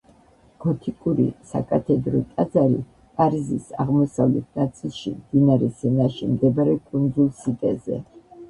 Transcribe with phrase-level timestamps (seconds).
[0.63, 2.79] გოტიკური საკათედრო ტაძარი
[3.21, 8.05] პარიზის აღმოსავლეთ ნაწილში, მდინარე სენაში მდებარე კუნძულ სიტეზე.